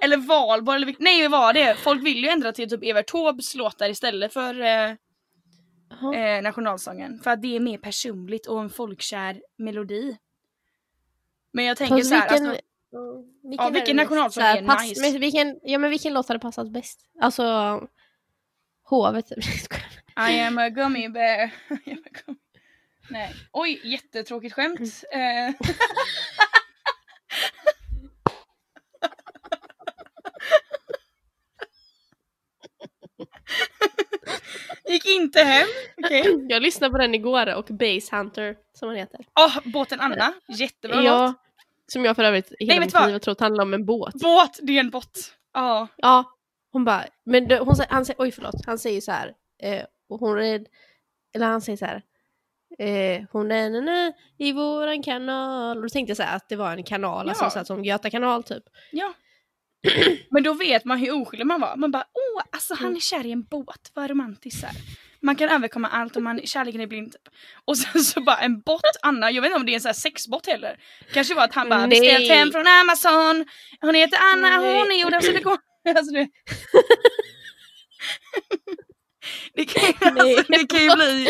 [0.03, 1.75] eller Valborg, eller nej vad var det?
[1.75, 4.91] Folk vill ju ändra till typ Evert Taubes låtar istället för eh,
[6.15, 7.21] eh, nationalsången.
[7.25, 10.17] För att det är mer personligt och en folkkär melodi.
[11.53, 12.63] Men jag tänker Fast så här, vilken, alltså,
[13.43, 15.01] vilken, Ja, vilken nationalsång är pass- nice?
[15.01, 17.01] men vilken, Ja men vilken låt hade passat bäst?
[17.21, 17.81] Alltså
[18.83, 19.27] hovet.
[20.17, 21.51] I am a gummy bear.
[21.87, 22.39] I am a gummy-
[23.11, 23.35] Nej.
[23.53, 24.81] Oj, jättetråkigt skämt.
[25.13, 25.55] Eh.
[34.89, 35.67] Gick inte hem.
[36.05, 36.47] Okej.
[36.49, 39.21] jag lyssnade på den igår och Base Hunter som han heter.
[39.41, 40.33] Åh, båten Anna.
[40.49, 41.05] Jättebra låt.
[41.05, 41.35] Ja,
[41.93, 44.15] som jag för övrigt hela vet mitt liv har trott handlade om en båt.
[44.15, 45.35] Båt, det är en båt.
[45.55, 45.89] Ja.
[45.97, 46.25] Ja,
[46.73, 50.39] hon bara, men hon, han säger, oj förlåt, han säger så här, eh, och hon
[50.41, 50.67] är,
[51.35, 52.03] eller han säger så här,
[52.79, 56.49] eh, hon är na, na, i våran kanal, och då tänkte jag så här att
[56.49, 57.31] det var en kanal, Ja.
[57.31, 58.63] alltså så här, som Göta kanal typ.
[58.93, 59.15] ja.
[60.31, 61.77] Men då vet man hur oskyldig man var.
[61.77, 63.91] Man bara, åh, alltså han är kär i en båt.
[63.95, 64.61] Vad romantiskt.
[64.61, 64.77] så här.
[65.23, 67.13] Man kan överkomma allt om man, kärleken är blind.
[67.13, 67.29] Typ.
[67.65, 69.89] Och sen så bara en bot, Anna, jag vet inte om det är en sån
[69.89, 70.81] här sexbot heller.
[71.13, 73.47] Kanske var att han bara beställt hem från Amazon.
[73.81, 74.79] Hon heter Anna, Nej.
[74.79, 75.59] hon är gjord av silikon.
[75.97, 76.29] Alltså det...
[79.55, 81.29] det, kan, alltså, det kan ju bli...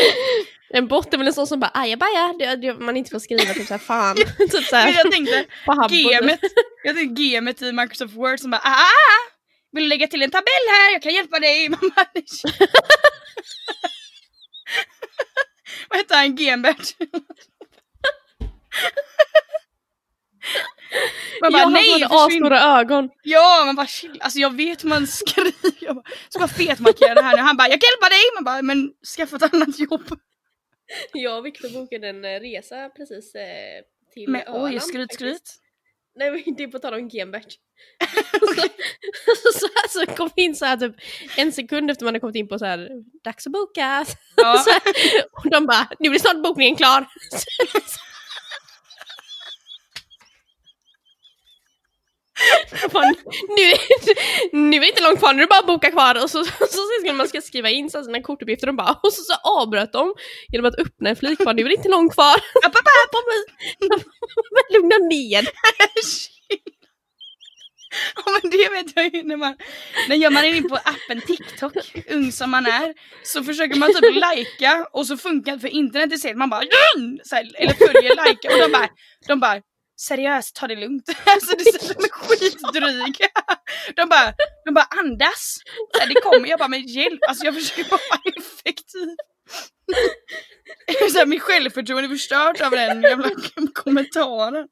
[0.73, 3.53] En bot är väl en sån som bara ajabaja, det, det, man inte får skriva
[3.53, 5.45] typ såhär fan, typ Men såhär jag tänkte,
[5.89, 6.39] gemet,
[6.83, 9.31] jag tänkte gemet i Microsoft Word som bara ah,
[9.71, 10.91] vill du lägga till en tabell här?
[10.93, 11.69] Jag kan hjälpa dig.
[11.69, 12.25] Nej.
[15.89, 16.35] Vad heter han?
[16.35, 16.95] Gembert?
[21.41, 23.09] Man bara ja, han nej asstora ögon.
[23.23, 25.53] Ja man bara chill, alltså jag vet hur man skriver.
[25.81, 27.41] Jag bara, ska bara fetmarkera det här nu.
[27.41, 28.23] Han bara jag kan hjälpa dig.
[28.35, 30.19] Man bara men skaffa ett annat jobb.
[31.13, 33.81] Jag och Viktor bokade en eh, resa precis eh,
[34.13, 34.63] till Men Öland.
[34.63, 35.57] oj skryt skryt.
[36.15, 37.53] Nej men det är på tal om Genbert.
[39.43, 40.95] så, så, så kom vi in så här typ
[41.37, 42.89] en sekund efter man hade kommit in på så här
[43.23, 44.05] dags att boka.
[44.35, 44.57] Ja.
[44.65, 44.71] Så
[45.31, 47.07] och de bara, nu blir snart bokningen klar.
[52.91, 53.05] Bara,
[53.57, 56.23] nu, är- nu är det inte långt kvar, nu är det bara att boka kvar.
[56.23, 59.13] Och så, så, så skulle man ska skriva in så sina kortuppgifter och, bara, och
[59.13, 60.13] så, så avbröt de
[60.49, 61.39] genom att öppna en flik.
[61.39, 62.35] Bara, nu är det inte långt kvar.
[62.65, 64.03] App, app, app.
[64.73, 65.47] Lugna ner.
[68.15, 69.55] Ja men det vet jag ju när man,
[70.09, 71.73] när man är inne på appen TikTok,
[72.09, 76.13] ung som man är, så försöker man typ lajka och så funkar det för internet
[76.13, 76.61] istället, man bara
[77.23, 78.89] så här, eller följer lajka och de bara,
[79.27, 79.61] de bara
[80.07, 81.09] seriöst ta det lugnt.
[81.25, 81.93] Alltså det är så
[83.95, 84.33] de bara,
[84.65, 85.57] de bara andas.
[85.97, 89.15] Så det kommer, jag bara men hjälp, alltså jag försöker bara vara effektiv.
[91.11, 93.29] Så här, mitt självförtroende är förstört av den jävla
[93.73, 94.67] kommentaren.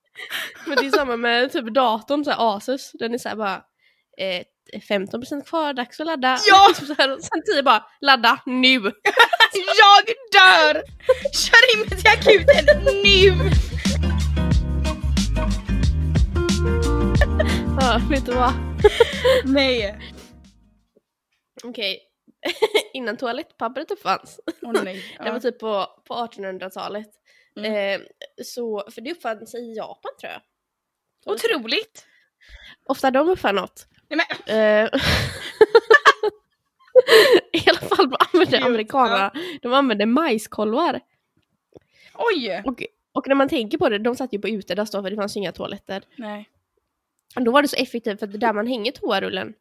[0.65, 2.91] Men det är samma med typ datorn, så här Asus.
[2.93, 3.61] Den är så här bara
[4.17, 4.43] eh,
[4.89, 6.39] 15% kvar, dags att ladda.
[6.47, 6.73] Ja!
[6.87, 8.81] så här, och sen 10 bara, ladda nu!
[9.53, 10.83] Jag dör!
[11.33, 13.68] Kör in mig till akuten nu!
[17.89, 18.53] Ja, vet du vad?
[19.45, 19.99] Nej.
[21.63, 21.99] Okej,
[22.93, 24.39] innan toalettpappret uppfanns.
[24.61, 25.15] Åh nej.
[25.17, 25.39] Det var Ja.
[25.39, 27.09] typ på, på 1800-talet.
[27.57, 27.73] Mm.
[28.01, 28.07] Eh,
[28.43, 30.41] så, för det uppfanns i Japan tror jag.
[31.35, 32.05] Otroligt!
[32.85, 33.87] Ofta de uppfann något.
[34.09, 34.89] Nej, men, Eh,
[37.53, 40.99] I alla fall använde Gud, amerikanerna, de använde majskolvar.
[42.13, 42.61] oj!
[42.65, 45.15] Och, och när man tänker på det, de satt ju på utedass då för det
[45.15, 46.03] fanns ju inga toaletter.
[46.15, 46.49] Nej.
[47.35, 49.53] Då var det så effektivt för att där man hänger toarullen,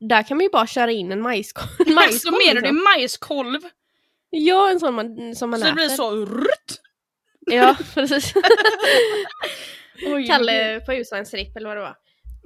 [0.00, 1.66] där kan man ju bara köra in en majskolv.
[1.86, 2.84] Så majskolv menar du liksom.
[2.84, 3.60] majskolv?
[4.30, 5.76] Ja, en sån man, som man Så det äter.
[5.76, 6.80] blir så rutt?
[7.40, 8.34] Ja, precis.
[10.26, 11.96] Kalle på husvagnsripp eller vad det var.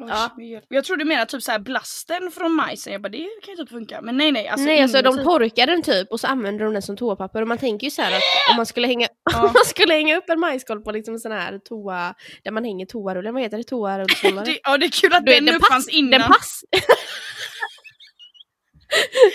[0.08, 0.30] Ja.
[0.68, 3.56] Jag tror du menar typ så här blasten från majsen, jag bara det kan ju
[3.56, 4.00] typ funka.
[4.02, 4.48] Men nej nej.
[4.48, 5.24] Alltså Nej alltså de inuti.
[5.24, 8.02] torkar den typ och så använder de den som toapapper och man tänker ju så
[8.02, 8.08] att
[8.50, 9.38] om man skulle hänga, Ja.
[9.44, 12.86] om man skulle hänga upp en majskolv på liksom sån här toa, där man hänger
[12.86, 13.64] toarullen, vad heter det?
[13.64, 14.56] Toarullshållare?
[14.64, 16.10] ja det är kul att Du den, den uppfanns innan.
[16.10, 16.64] Den pass...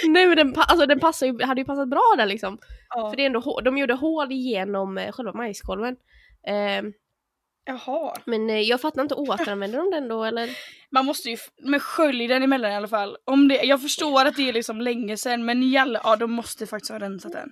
[0.07, 2.57] Nej men den, alltså, den passar ju, hade ju passat bra där liksom.
[2.95, 3.09] ja.
[3.09, 5.95] För det är ändå, de gjorde hål igenom eh, själva majskolven.
[6.47, 6.93] Ehm,
[7.65, 8.13] Jaha.
[8.25, 10.49] men eh, jag fattar inte, återanvänder de den då eller?
[10.91, 13.17] Man måste ju, men skölj den emellan i alla fall.
[13.25, 16.67] Om det, jag förstår att det är liksom länge sedan men jävlar, ja de måste
[16.67, 17.49] faktiskt ha rensat den.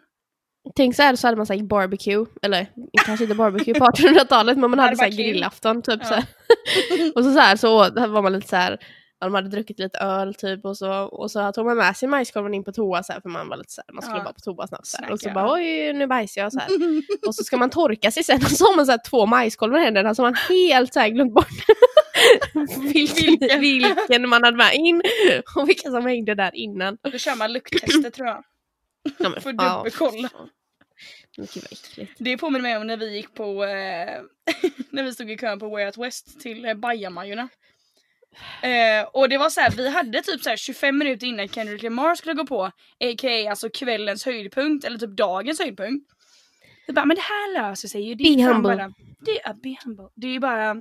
[0.76, 2.68] Tänk så här så hade man sagt barbecue, eller
[3.06, 6.08] kanske inte barbecue på 1800-talet men man hade såhär grillafton typ Ja.
[6.08, 6.16] så.
[7.16, 8.78] Och så, så här så var man lite så här.
[9.24, 12.54] De hade druckit lite öl typ och så, och så tog man med sig majskolven
[12.54, 14.24] in på toa så här, för man var lite så här, man skulle Ja.
[14.24, 15.12] bara på toa snabbt så här.
[15.12, 16.70] och så bara oj nu bajsar jag så här.
[17.28, 19.80] Och så ska man torka sig sen och så har man så här två majskolvar
[19.80, 21.48] i händerna så man helt så här glömt bort
[22.94, 24.30] vilken, Vilken?
[24.30, 25.02] man hade med in
[25.56, 26.98] och vilka som hängde där innan.
[27.02, 28.44] Då kör man lukttester tror jag.
[29.20, 29.78] Ja, men, ja.
[29.78, 30.30] dubbelkolla.
[32.18, 34.22] Det påminner mig om när vi gick på, eh,
[34.90, 37.50] när vi stod i kön på Way Out West till eh, bajamajorna.
[38.62, 41.84] Eh, och det var så här, vi hade typ så här 25 minuter innan Kendrick
[41.84, 42.64] Lamar skulle gå på,
[43.00, 43.50] a.k.a.
[43.50, 46.10] alltså kvällens höjdpunkt eller typ dagens höjdpunkt.
[46.88, 48.16] Vi bara, men det här löser sig ju.
[48.16, 48.76] Det är Be humble.
[48.76, 48.94] Bara,
[49.26, 50.10] det är, be humble.
[50.16, 50.76] Det är ju bara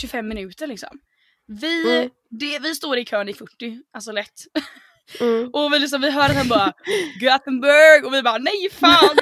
[0.00, 0.98] 25 minuter liksom.
[1.46, 2.10] Vi, Mm.
[2.30, 4.40] det, vi står i kön i 40, alltså lätt.
[5.20, 5.50] Mm.
[5.52, 6.72] Och vi, liksom, vi hör att han bara
[7.20, 9.16] Gothenburg och vi bara nej fan!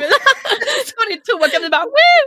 [0.60, 2.24] Vi står i toakan vi bara Woo!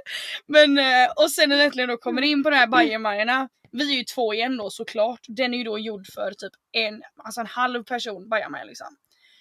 [0.48, 3.94] Men eh, och sen när vi äntligen då kommer in på de här bajamajorna Vi
[3.94, 5.20] är ju två igen då såklart.
[5.28, 8.88] Den är ju då gjord för typ en, alltså en halv person bajamaja liksom.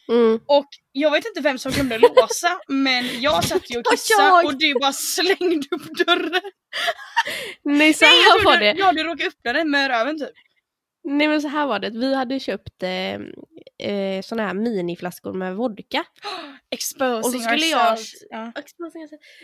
[0.09, 0.41] Mm.
[0.47, 4.59] Och jag vet inte vem som glömde låsa men jag satt ju och kissade och
[4.59, 6.41] du bara slängde upp dörren.
[7.65, 8.79] Nej så Nej, jag här var trodde det.
[8.79, 10.31] jag hade råkat öppna den med röven typ.
[11.05, 13.19] Nej men så här var det, vi hade köpt eh,
[13.83, 16.05] eh, såna här miniflaskor med vodka.
[16.71, 17.99] Exposing Och så skulle jag-.
[18.31, 18.53] Ja.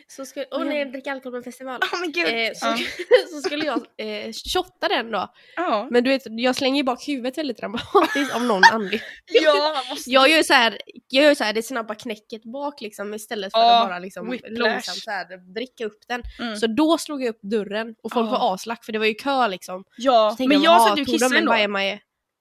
[0.08, 1.80] Så skulle, och nej, dricka alkohol på en festival.
[1.92, 2.26] Åh men gud.
[2.26, 2.76] Eh, så, ja.
[3.34, 5.32] så skulle jag eh, shotta den då.
[5.56, 5.88] ja.
[5.90, 9.00] Men du vet, jag slänger ju bak huvudet väldigt dramatiskt av någon anledning.
[9.42, 10.10] ja måste...
[10.10, 10.78] Jag gör så här,
[11.08, 14.30] jag gör så här det snabba knäcket bak liksom istället för Ja, att bara liksom
[14.30, 14.52] whiplash.
[14.58, 16.22] långsamt så här, dricka upp den.
[16.38, 16.56] Mm.
[16.56, 18.30] Så då slog jag upp dörren och folk Ja.
[18.38, 19.84] var aslack för det var ju kö liksom.
[19.96, 21.52] Ja, men jag "Jaha, satt ju och tog de kissade ändå.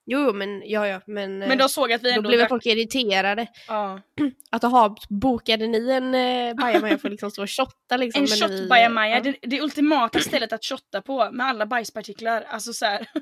[0.10, 2.28] Bajamaja?" Jo, jo, men ja, ja, men, Men eh, de såg att vi då ändå
[2.28, 2.50] blev drack.
[2.50, 3.48] folk irriterade.
[3.68, 4.02] Ja.
[4.52, 8.22] Att ha, bokade ni en eh, bajamaja för att liksom stå och shotta liksom?
[8.22, 9.22] En shot bajamaja, ja.
[9.22, 12.42] det, det ultimata stället att shotta på med alla bajspartiklar.
[12.42, 13.08] Alltså så här.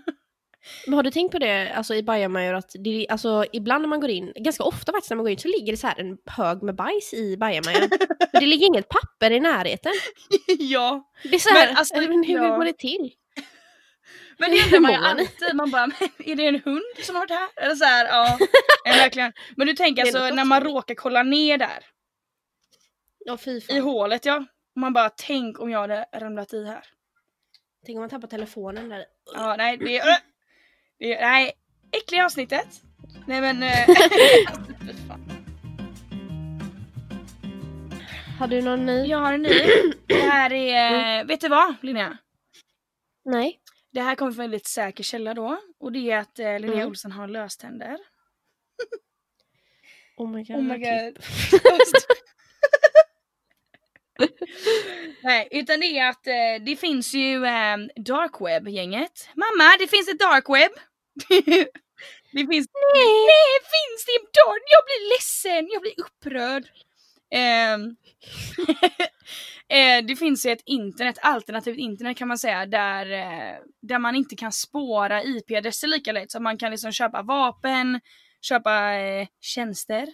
[0.86, 4.00] Men har du tänkt på det alltså, i bajamajor att det, alltså, ibland när man
[4.00, 6.17] går in, ganska ofta faktiskt när man går in så ligger det så här en
[6.26, 7.89] hög med bajs i bajamajan.
[8.32, 9.91] Det ligger inget papper i närheten.
[10.60, 11.12] ja.
[11.23, 12.58] Det är så här, Men, alltså, hur ja.
[12.58, 13.12] går det till?
[14.38, 15.56] Men det undrar man ju alltid.
[15.56, 17.50] Man bara, är det en hund som har varit här?
[17.65, 18.38] Eller så här, ja.
[18.86, 19.34] verkligen.
[19.56, 21.86] Men du tänker alltså när man råkar kolla ner där
[23.19, 23.82] Ja fy i fan.
[23.82, 24.45] hålet ja.
[24.76, 26.84] Man bara tänk om jag hade ramlat i här.
[27.86, 29.06] Tänk om man tappar telefonen där.
[29.36, 30.17] Ja nej det är,
[31.00, 31.54] det är nej,
[31.91, 32.82] äckliga avsnittet.
[33.28, 33.88] Nej men eh.
[38.39, 39.06] Har du någon ny?
[39.06, 39.62] Jag har en ny.
[40.08, 42.17] Det här är, vet du vad Linnea?
[43.26, 43.60] Nej.
[43.91, 45.62] Det här kommer från en väldigt säker källa då.
[45.80, 46.88] Och det är att eh, Linnea Mm.
[46.88, 47.97] Olsson har löständer.
[50.19, 50.56] Oh my god.
[50.56, 51.19] Oh my god.
[55.23, 59.30] Nej, utan det är att eh, det finns ju eh, dark web-gänget.
[59.36, 60.71] Mamma, det finns ett dark web!
[62.34, 62.67] det finns...
[62.93, 63.13] Nej!
[63.32, 64.62] Nej, finns det dark...
[64.76, 66.63] Jag blir ledsen, jag blir upprörd.
[67.32, 67.95] Ehm,
[69.69, 74.36] eh, det finns ett internet, alternativt internet kan man säga, där, eh, där man inte
[74.36, 76.32] kan spåra IP-adresser lika lätt.
[76.32, 77.99] Så man kan liksom köpa vapen,
[78.41, 80.08] köpa eh, tjänster.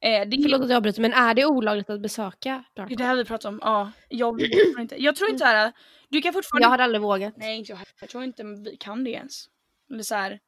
[0.00, 2.96] Eh, det, Förlåt att jag avbryter men är det olagligt att besöka Dark det är
[2.98, 3.58] det här vi pratar om.
[3.62, 4.40] Ja, jag
[4.78, 5.02] inte.
[5.02, 5.72] Jag tror inte här.
[6.08, 6.64] Du kan fortfarande...
[6.64, 7.34] Jag hade aldrig vågat.
[7.36, 7.80] Nej, inte jag.
[8.00, 9.44] Jag tror inte vi kan det ens.
[9.90, 10.40] Eller så här.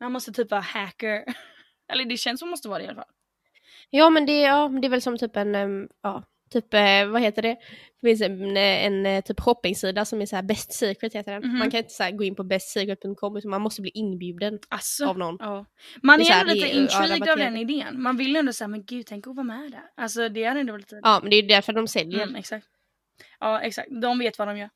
[0.00, 1.24] Man måste typ vara hacker.
[1.92, 3.12] Eller det känns som måste vara det i alla fall.
[3.90, 7.42] Ja men det, ja, det är väl som typ en, ja, typ eh, vad heter
[7.42, 7.56] det?
[8.00, 11.42] Det finns en, en, eh, typ shoppingsida som är så här best secret heter den.
[11.48, 11.58] Mhm.
[11.58, 15.18] Man kan inte så gå in på bestsecret.com utan man måste bli inbjuden Alltså, av
[15.18, 15.36] någon.
[15.40, 15.64] ja.
[16.02, 18.02] Man är är ändå lite är- intrigued av den idén.
[18.02, 19.82] Man vill ändå säga men gud tänk att vara med där.
[19.96, 21.00] Alltså det hade ändå lite...
[21.02, 22.22] Ja men det är ju därför de säljer.
[22.22, 22.66] Mm, exakt.
[23.40, 24.70] Ja exakt, de vet vad de gör.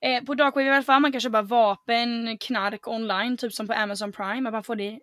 [0.00, 3.66] Eh, på Dark Web i alla fall, man kan köpa vapen, knark online, typ som
[3.66, 4.48] på Amazon Prime.
[4.48, 4.98] Att man får det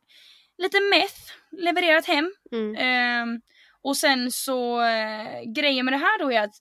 [0.57, 1.15] lite meth
[1.63, 2.31] levererat hem.
[2.51, 2.75] Mm.
[2.75, 3.41] Ehm,
[3.83, 6.55] och sen så eh, grejen med det här då är att,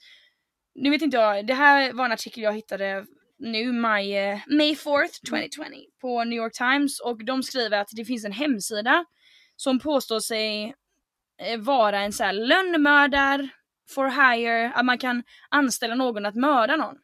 [0.75, 3.07] nu vet inte jag, det här var en artikel jag hittade
[3.39, 5.63] nu maj, eh, May 4th 2020
[6.01, 9.05] på New York Times och de skriver att det finns en hemsida
[9.57, 10.75] som påstår sig
[11.43, 13.49] eh, vara en så här lönnmördar
[13.95, 16.97] for hire, att man kan anställa någon att mörda någon.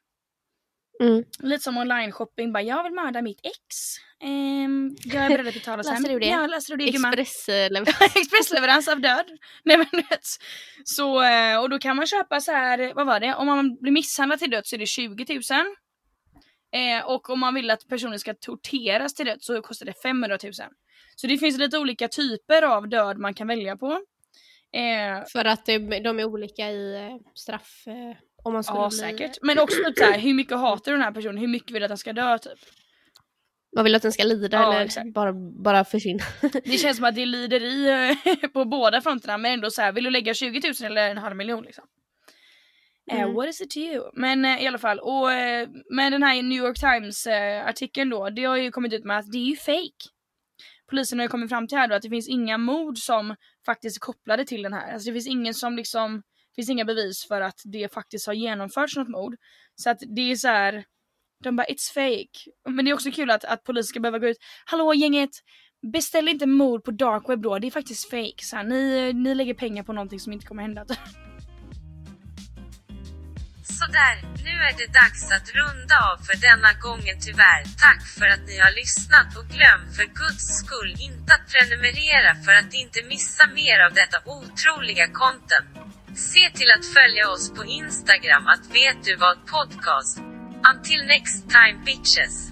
[1.00, 1.24] Mm.
[1.38, 3.96] Lite som online shopping, bara jag vill mörda mitt ex.
[4.22, 5.94] Ehm, jag är beredd att betala sen.
[5.94, 6.26] Löser du det?
[6.26, 7.12] Ja, löser du det gumman?
[7.18, 7.80] Express eller
[8.18, 9.26] Expressleverans av död.
[9.64, 9.86] Nej men.
[10.84, 13.34] Så, eh, och då kan man köpa så här, vad var det?
[13.34, 15.42] Om man blir misshandlad till döds så är det 20 000.
[16.72, 20.38] Eh, och om man vill att personen ska torteras till döds så kostar det 500
[20.42, 20.52] 000.
[21.16, 23.92] Så det finns lite olika typer av död man kan välja på.
[24.72, 27.84] Eh, För att de är olika i eh, straff.
[28.48, 28.98] Om man skulle ja bli...
[28.98, 29.38] säkert.
[29.42, 31.38] Men också typ så här, hur mycket hatar du den här personen?
[31.38, 32.58] Hur mycket vill du att den ska dö typ?
[33.76, 35.14] Man vill att den ska lida Ja, eller exakt.
[35.14, 35.32] bara,
[35.64, 36.24] bara försvinna.
[36.64, 37.88] Det känns som att det lider i
[38.42, 41.18] eh, på båda fronterna men ändå så här, vill du lägga 20 000 eller en
[41.18, 41.84] halv miljon liksom?
[43.10, 43.34] Eh, Mm.
[43.34, 44.10] what is it to you?
[44.14, 47.26] Men eh, i alla fall, och eh, med den här New York Times
[47.66, 50.08] artikeln då, det har ju kommit ut med att det är ju fake.
[50.90, 53.34] Polisen har ju kommit fram till här då att det finns inga mord som
[53.66, 54.92] faktiskt är kopplade till den här.
[54.92, 56.22] Alltså det finns ingen som liksom,
[56.58, 59.34] finns inga bevis för att det faktiskt har genomförts något mord.
[59.74, 60.84] Så att det är så här.
[61.44, 62.50] de bara it's fake.
[62.68, 65.30] Men det är också kul att, att polisen ska behöva gå ut, hallå gänget,
[65.92, 68.42] beställ inte mord på dark web då, det är faktiskt fake.
[68.42, 70.84] Så här, ni, ni lägger pengar på någonting som inte kommer hända.
[73.80, 77.62] Sådär, nu är det dags att runda av för denna gången tyvärr.
[77.86, 82.54] Tack för att ni har lyssnat och glöm för guds skull inte att prenumerera för
[82.60, 85.88] att inte missa mer av detta otroliga content.
[86.14, 90.18] Se till att följa oss på Instagram att vet du vad podcast.
[90.74, 92.47] Until next time bitches.